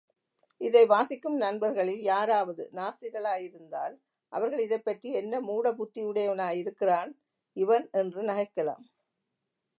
இதை 0.61 0.81
வாசிக்கும் 0.85 1.35
நண்பர்களில், 1.35 2.01
யாராவது 2.03 2.63
நாஸ்திகர்களாயிருந்தால் 2.75 3.95
அவர்கள் 4.31 4.59
இதைப்பற்றி 4.59 5.11
என்ன 5.11 5.41
மூட 5.41 5.73
புத்தியுடையவனாயிருக்கிறான் 5.73 7.11
இவன் 7.57 7.89
என்று 7.91 8.21
நகைக்கலாம். 8.21 8.83